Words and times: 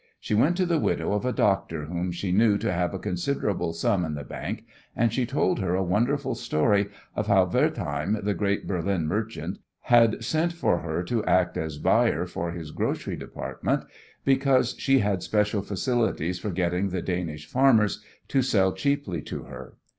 She 0.19 0.33
went 0.33 0.57
to 0.57 0.65
the 0.65 0.79
widow 0.79 1.13
of 1.13 1.25
a 1.27 1.31
doctor 1.31 1.85
whom 1.85 2.11
she 2.11 2.31
knew 2.31 2.57
to 2.57 2.73
have 2.73 2.91
a 2.91 2.97
considerable 2.97 3.71
sum 3.71 4.03
in 4.03 4.15
the 4.15 4.23
bank, 4.23 4.65
and 4.95 5.13
she 5.13 5.27
told 5.27 5.59
her 5.59 5.75
a 5.75 5.83
wonderful 5.83 6.33
story 6.33 6.89
of 7.15 7.27
how 7.27 7.45
Wertheim, 7.45 8.17
the 8.23 8.33
great 8.33 8.65
Berlin 8.65 9.05
merchant, 9.05 9.59
had 9.81 10.23
sent 10.23 10.53
for 10.53 10.79
her 10.79 11.03
to 11.03 11.23
act 11.25 11.55
as 11.55 11.77
buyer 11.77 12.25
for 12.25 12.49
his 12.49 12.71
grocery 12.71 13.15
department 13.15 13.83
because 14.25 14.73
she 14.79 14.97
had 14.97 15.21
special 15.21 15.61
facilities 15.61 16.39
for 16.39 16.49
getting 16.49 16.89
the 16.89 17.03
Danish 17.03 17.45
farmers 17.45 18.01
to 18.27 18.41
sell 18.41 18.71
cheaply 18.73 19.21
to 19.21 19.43
her. 19.43 19.75